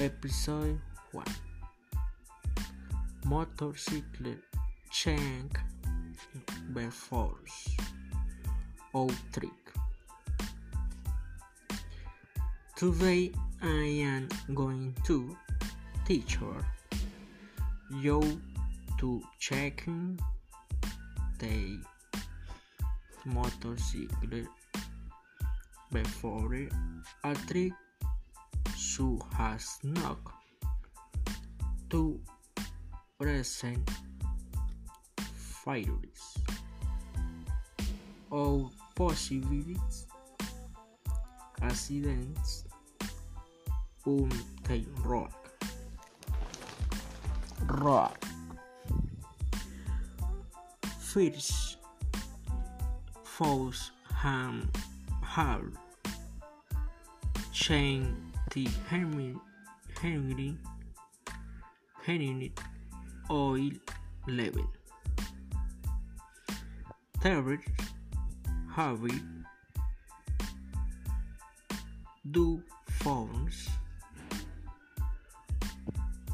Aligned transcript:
Episode 0.00 0.78
1 1.10 1.24
Motorcycle 3.24 4.36
Change 4.92 5.50
Force 6.92 7.76
or 8.92 9.08
Trick. 9.32 9.50
Today 12.76 13.32
I 13.60 13.66
am 13.66 14.28
going 14.54 14.94
to 15.04 15.36
teach 16.06 16.38
you 17.90 18.40
to 19.00 19.22
check 19.40 19.84
the 21.40 21.80
motorcycle 23.24 24.46
before 25.90 26.68
a 27.24 27.34
trick 27.48 27.72
who 28.98 29.16
has 29.32 29.78
not 29.84 30.18
to 31.88 32.20
present 33.16 33.88
failures 35.64 36.38
or 38.28 38.68
possibilities 38.96 40.06
accidents 41.62 42.64
on 44.04 44.28
the 44.64 44.84
rock. 45.04 45.48
Rock. 47.68 48.24
First, 50.98 51.76
false 53.22 53.92
ham 54.12 54.68
hard 55.22 55.72
chain 57.52 58.27
the 58.50 58.68
Henry 58.88 59.34
Henry 60.00 60.56
Henry 62.02 62.52
oil 63.30 63.70
level. 64.26 64.64
Third, 67.20 67.60
Harvey 68.70 69.20
do 72.30 72.62
phones 73.00 73.68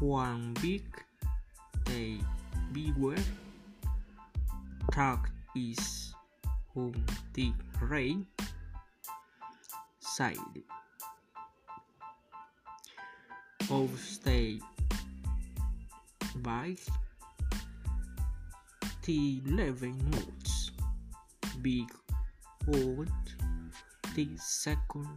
one 0.00 0.54
big 0.60 0.84
day 1.84 2.18
beware 2.72 3.24
talk 4.90 5.30
is 5.54 6.14
on 6.74 6.92
the 7.34 7.52
right 7.80 8.16
side 10.00 10.36
of 13.72 13.90
the 14.24 14.60
by 16.42 16.76
the 19.04 19.40
11 19.46 19.96
notes 20.10 20.72
big 21.62 21.90
old 22.68 23.08
the 24.14 24.28
second 24.36 25.08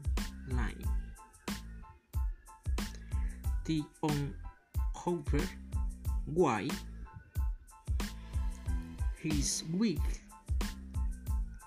line. 0.51 0.87
The 3.65 3.83
on 4.01 4.33
hover 4.95 5.43
why 6.33 6.69
his 9.21 9.65
wig 9.73 9.99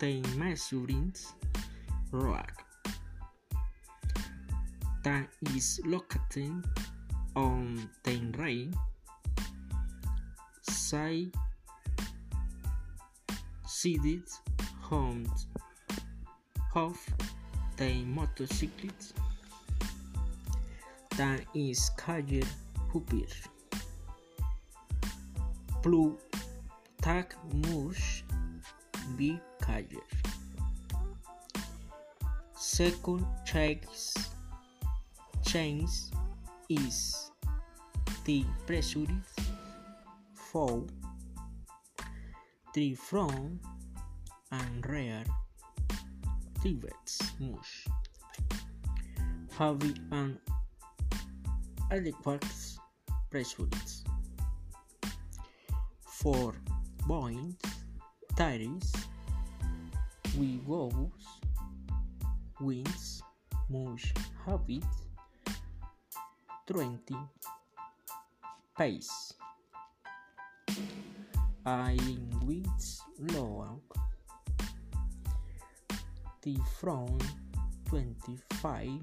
the 0.00 0.22
measuring 0.39 1.14
rod 2.12 2.58
that 5.09 5.28
is 5.56 5.81
located 5.87 6.62
on 7.34 7.88
right 8.37 8.69
side 10.60 11.33
seated 13.66 14.28
on 14.83 15.27
of 16.75 16.99
the 17.78 18.05
motorcycle 18.05 18.91
that 21.16 21.41
is 21.54 21.91
called 21.97 22.44
Hooper. 22.91 23.33
Blue 25.83 26.19
tag 27.00 27.34
mush 27.65 28.25
be 29.16 29.41
called. 29.59 30.04
Second 32.54 33.25
checks 33.47 34.28
change 35.48 36.12
is 36.69 37.31
the 38.26 38.44
pressure 38.66 39.06
for 40.34 40.84
the 42.75 42.94
front 42.94 43.59
and 44.53 44.86
rear 44.86 45.25
rivets 46.62 47.32
mush. 47.41 47.86
Having 49.56 49.98
an 50.12 50.38
adequate 51.91 52.44
pressure 53.30 53.70
for 56.04 56.53
point 57.06 57.56
tires 58.36 58.92
we 60.38 60.56
goes 60.69 61.25
wings 62.60 63.22
mush 63.70 64.12
habit 64.44 64.84
20 66.69 67.17
pace 68.77 69.33
I 71.65 71.97
with 72.45 73.01
low 73.33 73.81
the 76.43 76.57
front 76.78 77.23
25 77.89 79.01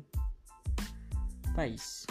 pace 1.55 2.05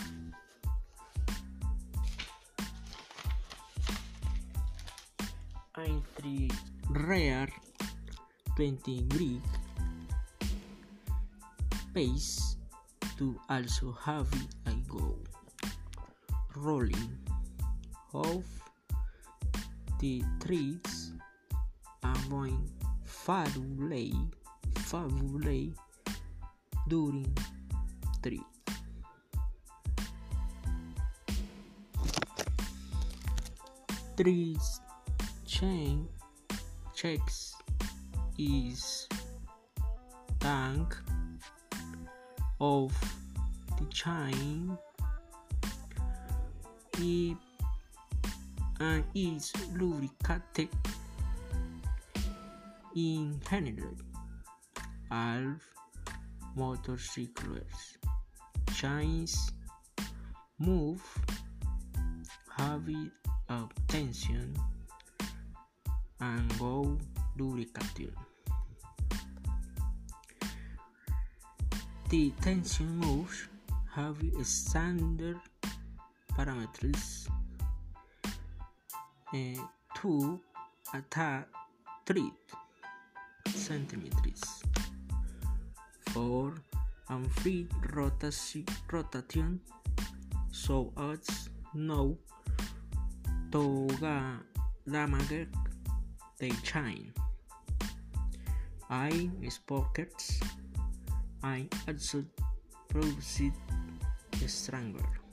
and 5.76 6.02
the 6.20 6.50
rear 6.90 7.46
20 8.56 9.02
degree 9.02 9.40
pace 11.94 12.56
to 13.18 13.38
also 13.48 13.96
have 14.04 14.26
I 14.66 14.74
go 14.88 15.13
rolling 16.64 17.10
of 18.14 18.42
the 20.00 20.22
trees 20.42 21.12
avoid 22.02 22.70
fabulay 23.04 24.10
fabulay 24.76 25.68
during 26.88 27.26
tree 28.22 28.40
trees 34.16 34.80
chain 35.44 36.08
checks 36.94 37.54
is 38.38 39.06
tank 40.40 40.96
of 42.58 42.90
the 43.78 43.84
chain 43.92 44.78
it 46.98 47.36
and 48.80 49.04
uh, 49.04 49.06
is 49.14 49.52
lubricated 49.74 50.68
in 52.96 53.40
general. 53.48 53.96
All 55.10 55.54
motorcycles. 56.56 57.98
Chains 58.74 59.52
move 60.58 61.02
heavy 62.56 63.10
of 63.48 63.70
tension 63.88 64.54
and 66.20 66.58
go 66.58 66.98
lubrication 67.36 68.14
the 72.14 72.30
tension 72.42 72.96
moves 72.98 73.48
have 73.92 74.16
a 74.40 74.44
standard 74.44 75.40
parameters. 76.36 77.28
Uh, 79.32 79.58
to 79.96 80.38
attack 80.94 81.48
3 82.06 82.30
centimeters. 83.48 84.62
For 86.10 86.54
and 87.08 87.30
free 87.40 87.66
rotation, 87.92 88.64
rotation. 88.90 89.60
So 90.52 90.92
as 90.96 91.48
no. 91.74 92.18
To 93.52 93.86
damage 94.90 95.48
the 96.38 96.50
chain. 96.62 97.12
I 98.90 99.30
sprockets 99.48 100.40
I 101.42 101.68
also 101.86 102.24
produce 102.88 103.52
stronger. 104.46 105.23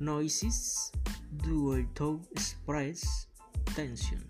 Noises 0.00 0.92
due 1.42 1.86
to 1.94 2.20
express 2.32 3.26
tension. 3.74 4.22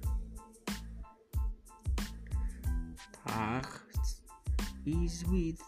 Tag 3.27 3.67
is 4.87 5.25
with 5.27 5.61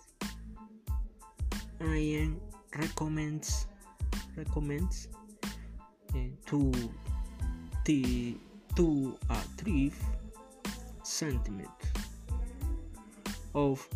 Ian 1.82 2.40
recommends 2.76 3.66
recommends 4.36 5.08
uh, 6.14 6.18
to 6.46 6.72
the 7.84 8.36
to 8.76 9.18
achieve 9.30 9.96
sentiment 11.02 11.68
of 13.54 13.86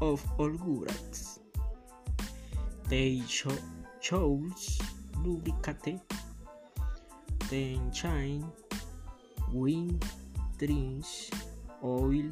of 0.00 0.24
all 0.38 0.50
goods. 0.50 1.40
They 2.88 3.22
cho 3.26 3.50
chose 4.00 4.78
lubricate, 5.24 6.00
then 7.50 7.92
shine, 7.92 8.44
wind, 9.52 10.04
drinks, 10.58 11.30
oil, 11.84 12.30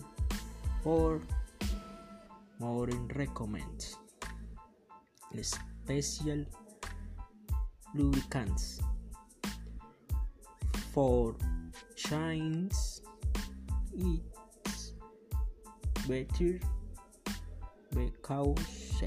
or 0.85 1.21
Morin 2.59 3.09
recommends 3.15 3.97
special 5.43 6.45
lubricants 7.95 8.81
for 10.93 11.37
shines 11.95 13.01
it's 13.95 14.93
better 16.09 16.59
because 17.95 19.03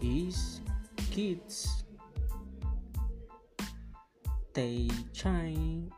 is 0.00 0.60
kids 1.10 1.84
they 4.54 4.88
shine 5.12 5.90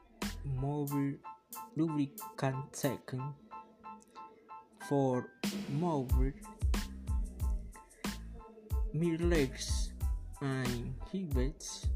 more 0.44 0.86
lubricant 1.76 2.76
second 2.76 3.22
for 4.88 5.28
more 5.78 6.06
legs 9.18 9.92
and 10.40 10.94
inhibits 11.12 11.86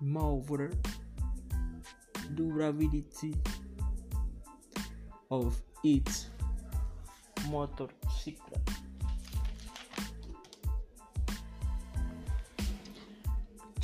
more 0.00 0.70
durability 2.34 3.34
of 5.30 5.60
its 5.82 6.28
motorcycle. 7.50 8.67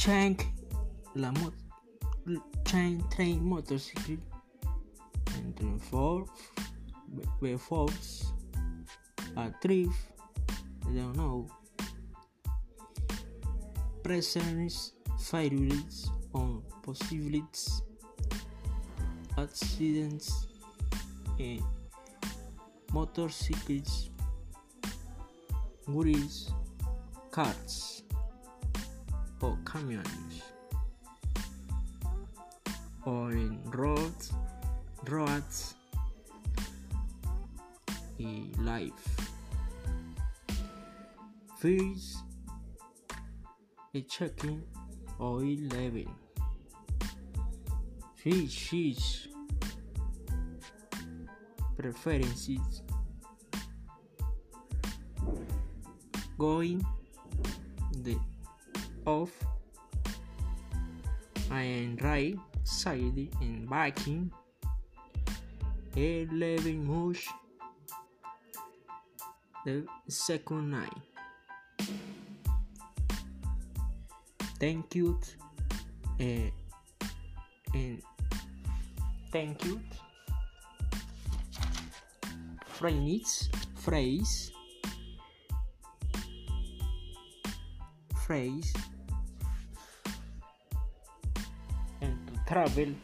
Change 0.05 0.45
la 1.15 1.33
mo 1.33 1.51
chain 2.67 3.03
train 3.09 3.43
motorcycle. 3.43 4.19
And 5.35 5.59
reinforce 5.59 6.29
reinforce 7.41 8.33
a 9.35 9.51
thrift 9.63 9.97
I 10.87 10.93
don't 10.93 11.17
know. 11.17 11.49
Presence 14.03 14.93
failures 15.19 16.11
on 16.35 16.63
possible 16.83 17.41
accidents 19.39 20.47
in 21.39 21.65
motorcycles, 22.93 24.11
wheels, 25.89 26.53
cars, 27.31 28.04
or 29.41 29.59
camiones, 29.65 30.43
or 33.05 33.33
in 33.33 33.59
roads, 33.71 34.33
roads, 35.09 35.75
in 38.19 38.53
life. 38.59 39.31
First, 41.59 42.19
a 43.95 44.01
checking 44.03 44.63
oil 45.21 45.57
level. 45.71 46.11
Fish 48.17 49.29
preferences 51.77 52.83
going 56.39 56.85
the 58.03 58.17
off 59.07 59.33
and 61.51 62.03
right 62.03 62.37
side 62.63 63.29
in 63.41 63.67
backing 63.69 64.31
11 65.97 66.87
much 66.87 67.29
the 69.65 69.87
second 70.09 70.71
night. 70.71 70.93
Thank 74.59 74.95
you 74.95 75.19
uh, 76.21 76.51
and 77.75 78.03
thank 79.33 79.65
you 79.65 79.81
phrase 82.67 83.51
phrase 83.77 84.53
phrase 88.27 88.73
travel. 92.55 92.95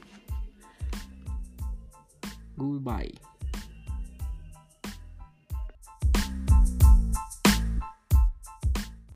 Goodbye 2.57 3.30